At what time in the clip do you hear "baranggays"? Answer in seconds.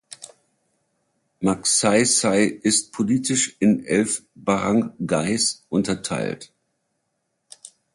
4.33-5.63